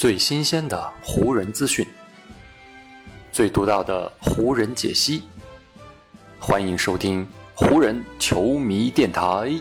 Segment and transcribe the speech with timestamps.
[0.00, 1.86] 最新鲜的湖人资讯，
[3.30, 5.24] 最独到的湖人解析，
[6.38, 9.52] 欢迎收听湖人球迷电台。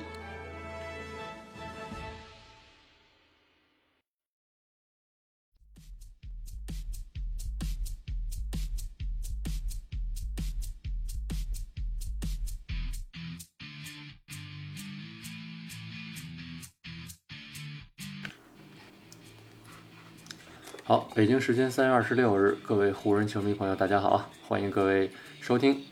[20.89, 25.83] 好，北京时间三月二十六日，各位湖人球迷朋友，大家好，欢迎各位收听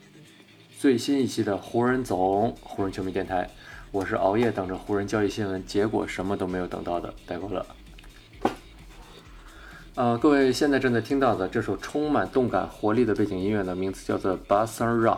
[0.76, 3.48] 最新一期的湖人总湖人球迷电台。
[3.92, 7.64] 我是熬夜等着湖人交易新闻，结果什么都没有等到的戴高乐。
[9.94, 15.14] 呃，各位现在正在听到的这首充满动感活力的背景音乐呢，名字叫做《b u s t o n Rock》。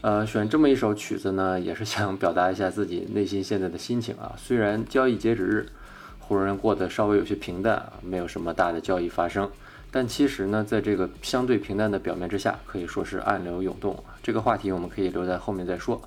[0.00, 4.32] 呃，选这么一首曲子呢，也是想表达一下自己内心现在的心情啊。
[4.38, 5.66] 虽然交易截止日。
[6.28, 9.50] 湖人过得稍微有些平淡啊，没有什么大的交易发生，
[9.90, 14.04] 但其实呢，在这个相对平淡的表面之下，可以说是暗流涌动。
[14.22, 15.98] 这个话题我们可以留在后面再说。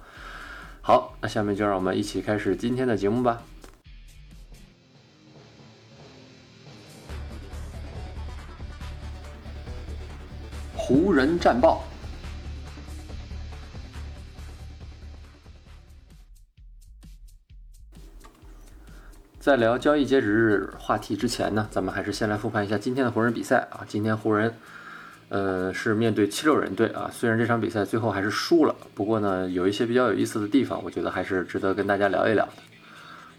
[0.80, 3.42] 好，那下面就让我们一起开始今天的节目吧。
[10.76, 11.84] 湖人战报。
[19.42, 23.82] 在聊交易截止日话题之前呢，咱们还是先来复盘一下今天的湖人比赛啊。
[23.88, 24.54] 今天湖人，
[25.30, 27.10] 呃，是面对七六人队啊。
[27.12, 32.52] 虽然这场比赛最后还是输了，不过呢，有一些比较有意思的地方，我觉得还是值得跟大家聊一聊的。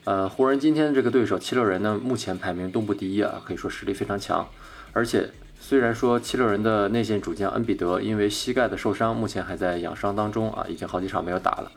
[0.03, 4.45] 呃，湖人今天这个对手七六人呢，目前排名东部第一啊，可以说实力非常强。
[4.93, 5.31] 而且
[5.61, 11.71] 虽然说七六人的内线主将恩比德因为膝盖的受伤，目前还在养伤当中啊，已经好几场没有打了。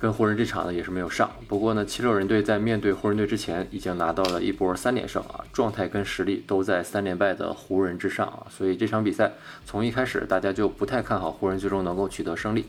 [0.00, 9.32] 跟湖人这场呢也是没有上，不过呢，七六人队在面对湖人队之前已经拿到了一波三连胜啊，状态跟实力都在三连败的湖人之上啊，所以这场比赛
[9.66, 12.66] 从一开始大家就不太看好湖人最终能够取得胜利。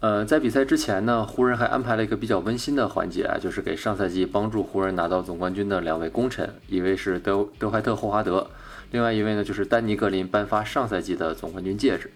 [0.00, 8.50] 呃，在比赛之前呢，湖人还安排了一个比较温馨的环节啊，就是给上赛季帮助湖人拿到总冠军的两位功臣，一位是德德怀特霍华德，
[8.92, 12.10] 另外一位呢就是丹尼格林颁发上赛季的总冠军戒指。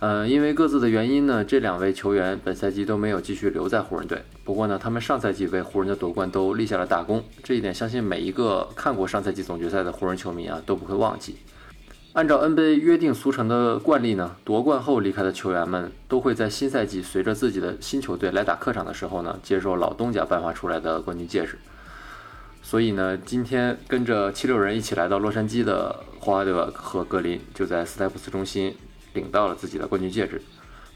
[0.00, 4.22] 呃，因为各自的原因呢，这两位球员本赛季都没有继续留在湖人队。
[4.44, 11.36] 不过呢，他们上赛季为湖人的夺冠都立下了大功，这一点相信每一个看过上赛季总决赛的湖人球迷啊都不会忘记。
[12.14, 21.58] 按照 NBA 约定俗成的惯例呢，夺冠后离开的球员们都会在新赛季随着自己的新球队来打客场的时候呢，接受老东家颁发出来的冠军戒指。
[22.62, 28.74] 所以呢，今天跟着七六人一起来到洛杉矶的霍华德和格林就在斯台普斯中心。
[29.12, 30.40] 领到了自己的冠军戒指，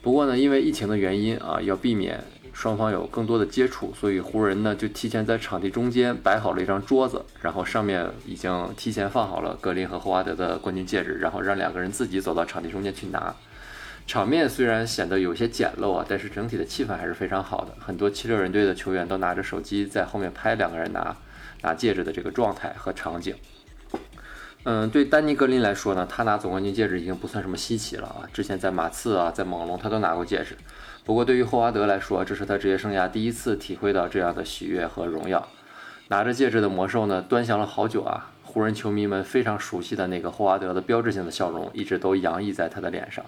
[0.03, 13.35] 不过呢，因为疫情的原因啊，要避免双方有更多的接触，所以湖人呢就提前在场地中间摆好了一张桌子，然后上面已经提前放好了格林和霍华德的冠军戒指，然后让两个人自己走到场地中间去拿。
[14.07, 17.75] 场面虽然显得有些简陋啊，但是整体的气氛还是非常好的。
[17.81, 21.17] 很多七六人队的球员都拿着手机在后面拍两个人拿
[21.63, 23.35] 拿戒指的这个状态和场景。
[24.67, 28.25] 嗯，对丹尼格林来说呢，他拿总冠军戒指已经不算什么稀奇了啊。
[28.33, 30.57] 之前在马刺啊，在猛龙他都拿过戒指。
[31.05, 35.47] 不过对于霍华德来说，这是他职业生涯第一次体会到这样的喜悦和荣耀。
[36.09, 38.31] 拿着戒指的魔兽呢，端详了好久啊。
[38.43, 43.23] 湖人球迷们非常熟悉的那个霍华德的标志性的笑容，一直都洋溢在他的脸上。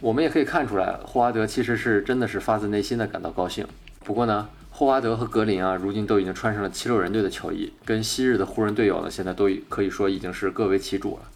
[0.00, 3.66] 我们也可以看出来，霍华德其实是真的是发自内心的感到高兴。
[4.04, 4.46] 不过呢。
[4.70, 11.28] 霍华德和格林啊，如今都已经穿上了七六人队的球衣，跟昔日的湖人队友呢，现在都可以说已经是各为其主了。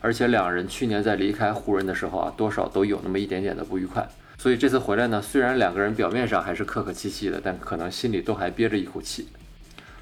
[0.00, 4.08] 而且两人去年在离开湖人的时候啊，多少都有那么一点点的不愉快。
[4.36, 9.28] 所以这次回来呢，虽然两个人表面上还是客客气气的，但可能心里都还憋着一口气。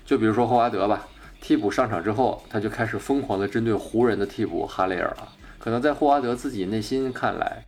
[0.05, 1.07] 就比如说霍华德吧，
[1.41, 5.29] 替补上场之后，他就开始疯狂的针对湖人的替补哈雷尔啊。
[5.59, 7.65] 可能在霍华德自己内心看来，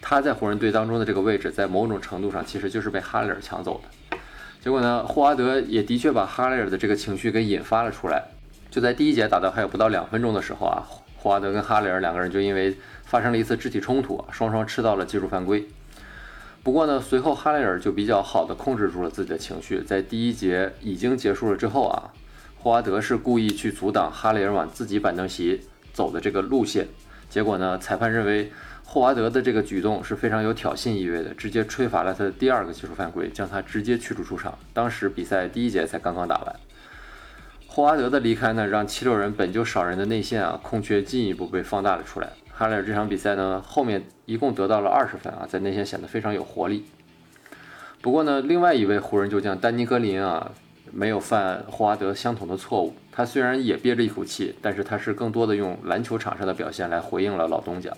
[0.00, 3.88] 他在湖人队当中的这个位置，在某种程度上其实就是被哈雷尔抢走的。
[4.62, 8.22] 结果呢，霍华德也的确把哈雷尔的这个情绪给引发了出来。
[8.70, 10.84] 就在第一节打到还有不到两分钟的时候啊，
[11.16, 15.66] 霍华德跟哈雷尔两个人就因为发生了一次肢体冲突，双双吃到了技术犯规。
[16.62, 22.12] 不过呢，随后哈雷尔就比较好的控制住了自己的情绪，在第一节已经结束了之后啊，
[22.58, 25.62] 霍华德是故意去阻挡哈雷尔往自己板凳席
[25.94, 26.86] 走的这个路线，
[27.30, 28.52] 结果呢，裁判认为。
[28.92, 34.58] 霍华德的这个举动是非常有挑衅意味的，直接吹罚了他的第二个技术犯规，将他直接驱逐出场。
[34.74, 36.56] 当时比赛第一节才刚刚打完，
[37.68, 42.30] 霍华德的离开呢，让七六人本就少人的内线啊空缺进一步被放大了出来。
[42.52, 46.84] 哈雷尔这场比赛呢，后面一共得到了二十分啊，在内线显得非常有活力。
[48.02, 50.50] 不过呢，另外一位湖人旧将丹尼格林啊，
[50.90, 52.92] 没有犯霍华德相同的错误。
[53.12, 57.92] 他虽然也憋着一口气，但是他是更多的用篮球场上的表现来回应了老东家。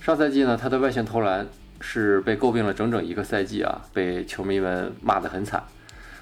[0.00, 1.46] 上赛季呢，他的外线投篮
[1.78, 5.62] 是被诟病了整整一个赛季啊，被球迷们骂得很惨。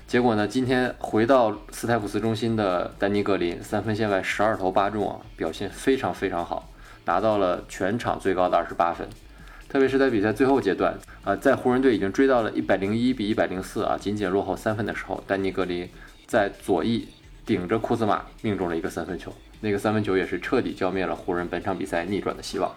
[0.08, 6.68] 结果呢，今天回到斯台普斯中心的丹尼格林三分线外十二投八中啊，表现非常非常好，
[7.04, 9.08] 拿到了全场最高的二十八分。
[9.68, 15.88] 特别是在比赛最后阶段啊，在湖人队已经追到了一百零一比一百零四啊，仅仅落后三分的时候，丹尼格林
[16.26, 17.06] 在左翼
[17.46, 22.74] 顶着库兹马命中了一个三分球，那个三分球也是彻底浇灭了湖人本场比赛逆转的希望。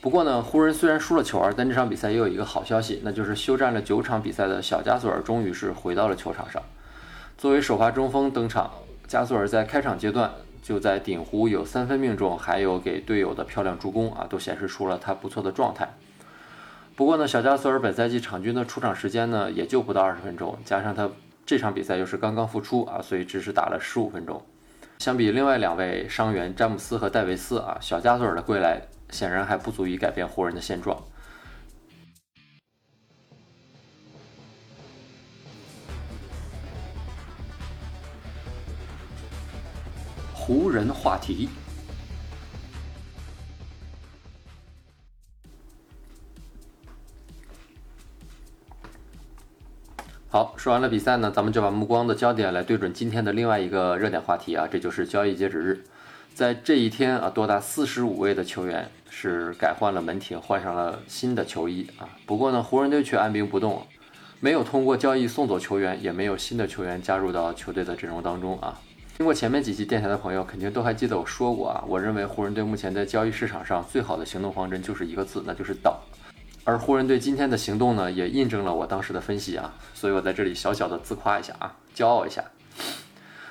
[0.00, 6.62] 不过呢，湖人虽然输了球儿，但这场比赛也有一个好消息，那就是休战了九场比赛的小加索尔终于是回到了球场上。
[7.36, 8.70] 作为首发中锋登场，
[9.08, 10.30] 加索尔在开场阶段
[10.62, 15.88] 就在顶湖有三分命中，还有给队友的漂亮助攻啊，都显示出了他不错的状态。
[16.94, 21.10] 不过呢，小加索尔本赛季场均的出场时间呢也就不到二十分钟，加上他
[21.44, 24.40] 这场比赛又是刚刚复出啊，所以只是打了十五分钟。
[25.00, 28.80] 相比另外两位伤员詹姆斯和戴维斯啊，小加索尔的归来。
[29.10, 31.02] 显然还不足以改变湖人的现状。
[40.32, 41.48] 湖人话题。
[50.30, 55.84] 好，说完了比赛呢，咱们就把目光的焦点来对准今天的另外一个热点话题啊，这就是交易截止日。
[56.34, 62.08] 在这一天啊，多达四十五位的球员是改换了门庭，换上了新的球衣啊。
[62.26, 63.86] 不过呢，湖人队却按兵不动，
[64.40, 68.78] 没有通过交易送走球员，也没有新的球员加入到球队的阵容当中啊。
[69.16, 75.92] 听过前面几期电台的朋友，肯定都还记得我说过啊，我认为湖人队目前在交易市场上最好的行动方针就是一个字，那就是等。
[76.62, 79.74] 而湖人队今天的行动呢，也印证了我当时的分析啊。
[79.92, 82.44] 所以我在这里小小的自夸一下啊，骄傲一下。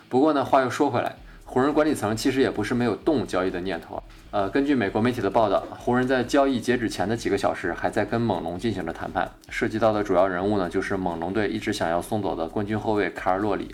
[0.08, 1.18] 不过呢，话又说回来。
[1.50, 13.74] 湖人管理层其实也不是没有动交易的念头，呃，根据美国媒体的报道，湖人在交易截止前的几个小时还在跟猛龙进行着谈判，涉及到的主要人物呢就是猛龙队一直想要送走的冠军后卫卡尔洛里。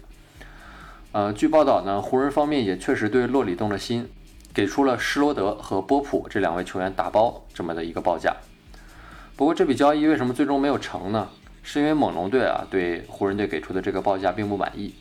[1.14, 4.08] 呃，据报道呢，湖人方面也确实对洛里动了心，
[4.54, 8.36] 给出了施罗德和波普这两位球员打包这么的一个报价。
[9.36, 11.28] 不过这笔交易为什么最终没有成呢？
[11.64, 14.94] 是因为猛龙队啊对湖人队给出的这个报价并不满意。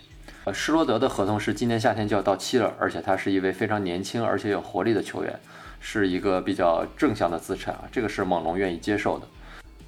[0.44, 5.38] 呃，施罗德的合同是今年夏天就要到期了，而且他是一位非常年轻而且有活力的球员，
[5.78, 9.26] 是一个比较正向的资产啊，这个是猛龙愿意接受的。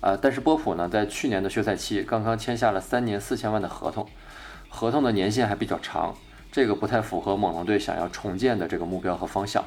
[0.00, 4.06] 啊，但是波普呢，在去年的休赛期刚刚签下了三年四千万的合同，
[4.68, 6.14] 合同的年限还比较长，
[6.52, 9.64] 这个不太符合猛龙队想要重建的这个目标和方向。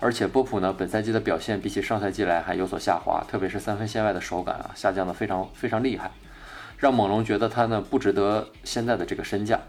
[0.00, 6.10] 而且波普呢，本赛季的表现比起上赛季来还有所下滑，特别是三分线外的手感啊，下降的非常非常厉害，
[6.78, 9.60] 让猛龙觉得他呢不值得现在的这个身价。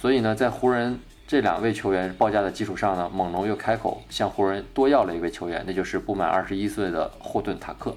[0.00, 7.94] 所以呢，在湖人这两位球员报价的基础上呢，猛龙又开口向湖人多要了一位球员，那就是不满二十一岁的霍顿塔克。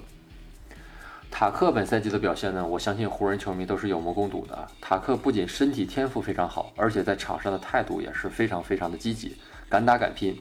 [1.30, 4.68] 塔克本赛季的表现呢，我相信湖人球迷都是有目共睹的。
[4.82, 9.38] 塔克不仅身体天赋非常好，而且在场上的态度也是非常非常的积极，
[9.70, 10.38] 敢打敢拼。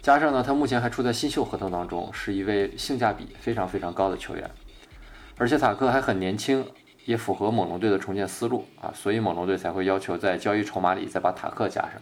[0.00, 4.50] 加上呢，他目前还处在新秀合同当中，是一位性价比非常非常高的球员。
[5.36, 6.66] 而且塔克还很年轻。
[7.06, 11.92] 也符合猛龙队的重建思路啊，所以猛龙队才会要求在交易筹码里再把塔克加上。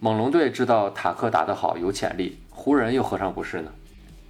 [0.00, 3.70] 猛龙队知道塔克打得好，有潜力，湖人又何尝不是呢？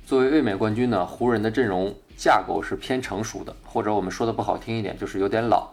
[0.07, 5.71] 作为卫冕冠军呢，湖人的阵容架构是偏成熟的，或者我们说的不好听一点，就是有点老。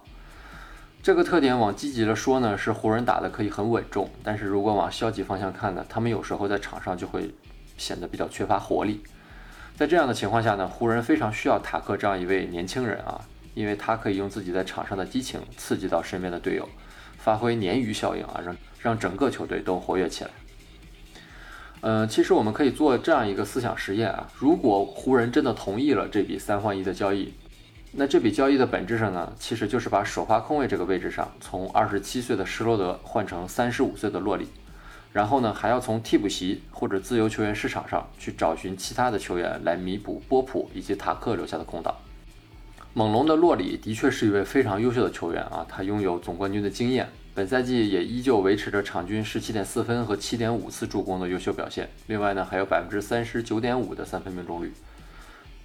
[1.04, 7.30] 这个特点往积极了说呢，是湖人打的可以很稳重；但是如果往消极方向看呢，他们有时候在场上就会
[7.78, 9.04] 显得比较缺乏活力。
[9.76, 13.22] 在这样的情况下呢，湖人非常需要塔克这样一位年轻人啊。
[13.56, 16.70] 因为他可以用自己在场上的激情刺激到身边的队友，
[17.18, 20.30] 发挥鲶鱼效应啊，让让整个球队都活跃起来。
[21.82, 27.34] 嗯，其实我们可以做这样一个思想实验啊，如果湖人真的同意了这笔三换一的交易，
[27.92, 34.48] 那这笔交易的本质上呢，其实就是把首发控卫这个位置上从二十七岁的施罗德换成三十五岁的洛里，
[35.14, 41.96] 然后呢还要从替补席或者自由球员市场上去找寻其他的球员来弥补波普以及塔克留下的空档。
[42.98, 51.90] 猛龙的洛里的确是一位非常优秀的球员啊，他拥有总冠军的经验，本赛季也依旧维持着场均十七点四分和七点五次助攻的优秀表现。
[52.08, 54.72] 另外呢，还有百分之三十九点五的三分命中率。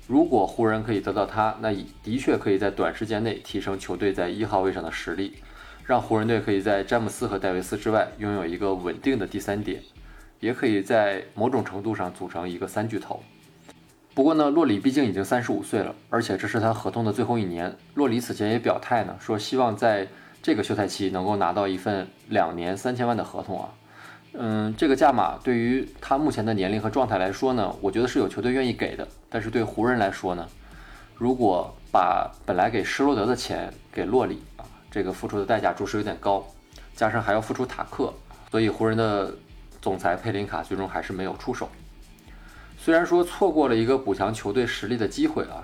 [0.09, 1.73] 如果湖人可以得到他，那
[2.03, 5.35] 的确可以在短时间内提升球队在一号位上的实力，
[5.87, 9.81] 让湖人队可以在詹姆斯和戴维斯之外拥有一个稳定的第三点，
[10.41, 13.23] 也可以在某种程度上组成一个三巨头。
[14.13, 17.75] 不过呢，洛里毕竟已经三十五岁了，而且这是他合同的最后一年。
[17.95, 20.07] 洛里此前也表态呢，说希望在
[20.43, 23.69] 这个休赛期能够拿到一份两年三千万的合同啊，
[24.33, 29.07] 嗯，这个价码对于他目前的年龄和状态来说呢，我觉得是有球队愿意给的。
[29.29, 30.47] 但是对湖人来说呢，
[31.15, 36.45] 如果把本来给施罗德的钱给洛里啊，这个付出的代价着实有点高，
[36.97, 38.13] 加上还要付出塔克，
[38.51, 39.33] 所以湖人的
[39.81, 41.69] 总裁佩林卡最终还是没有出手。
[42.83, 45.63] 虽然说错过了一个补强球队实力的机会啊。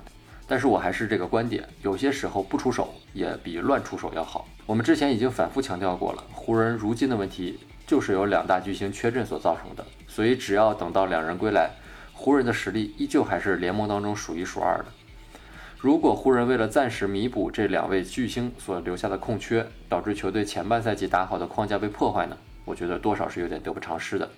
[0.48, 4.46] 但是我还是这个观点，有些时候不出手也比乱出手要好。
[4.64, 9.84] 我们之前已经反复强调过了，湖人如今的问题就是由两大巨星缺阵所造成的。
[10.06, 11.70] 所以只要等到两人归来，
[12.12, 14.84] 湖人的实力依旧还是联盟当中数一数二的。
[15.78, 22.36] 如果湖人为了暂时弥补这两位巨星所留下的空缺，导致球队前半赛季打好的框架被破坏呢？
[22.64, 24.30] 我觉得多少是有点得不偿失的。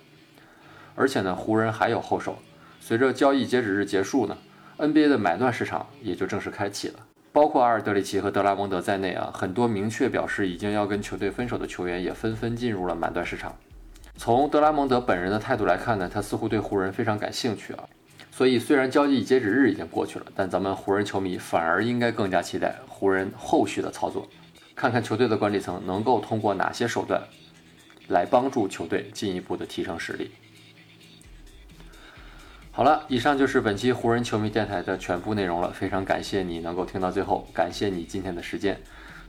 [0.95, 2.35] 而且呢，湖人还有后手，
[2.79, 4.37] 随着交易截止日结束呢。
[4.77, 6.99] NBA 的买断市场也就正式开启了，
[7.33, 13.53] 包括阿尔德里奇和德拉蒙德在内啊，很多明确表示已经要跟球队分手的球员也纷纷进入了买断市场。
[14.15, 17.83] 从德拉蒙德本人的态度来看呢，他似乎对湖人非常感兴趣啊。
[18.31, 24.25] 所以虽然交易截止日已经过去了，但咱们湖人球迷反而应该更加期待湖人后续的操作，
[24.75, 27.21] 看看球队的管理层能够通过哪些手段
[28.07, 30.31] 来帮助球队进一步的提升实力。
[32.71, 35.69] 好了，以上就是本期湖人球迷电台的全部内容了。
[35.71, 38.79] 非常感谢你能够听到最后，感谢你今天的时间。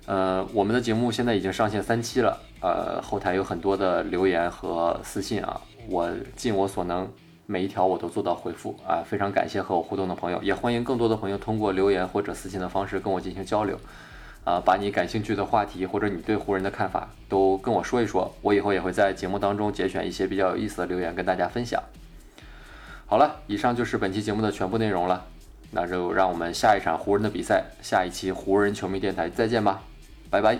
[0.06, 7.10] 呃，我们的节目现在已经上线三期了，呃，后台有很多的留言和私信啊，我尽我所能，
[7.46, 9.02] 每一条我都做到回复啊。
[9.04, 13.76] 非常感谢和我互动的朋友，也欢迎更多的朋友通过留言或者私信的方式跟我进行交流，
[14.44, 21.82] 啊，把你感兴趣的话题或者你对湖人的看法都跟我说一说，我以后也会在节目当中节选一些比较有意思的留言跟大家分享。
[23.10, 25.26] 好了，以上就是本期节目的全部内容了，
[25.72, 29.82] 那就让我们下一场湖人的比赛，下一期湖人球迷电台再见吧，
[30.30, 30.56] 拜拜。